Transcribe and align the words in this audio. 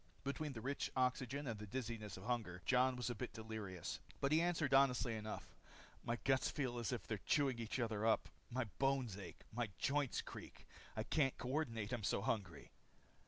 Between 0.23 0.53
the 0.53 0.61
rich 0.61 0.89
oxygen 0.95 1.45
and 1.45 1.59
the 1.59 1.67
dizziness 1.67 2.17
of 2.17 2.23
hunger, 2.23 2.63
Jon 2.65 2.95
was 2.95 3.11
a 3.11 3.13
bit 3.13 3.33
delirious. 3.33 3.99
But 4.19 4.31
he 4.31 4.41
answered 4.41 4.73
honestly 4.73 5.15
enough: 5.15 5.53
"My 6.03 6.15
guts 6.23 6.49
feel 6.49 6.79
as 6.79 6.91
if 6.91 7.05
they're 7.05 7.19
chewing 7.23 7.59
each 7.59 7.79
other 7.79 8.03
up. 8.03 8.27
My 8.49 8.63
bones 8.79 9.15
ache. 9.15 9.41
My 9.53 9.69
joints 9.77 10.23
creak. 10.23 10.65
I 10.97 11.03
can't 11.03 11.37
coordinate 11.37 11.91
I'm 11.93 12.03
so 12.03 12.21
hungry." 12.23 12.71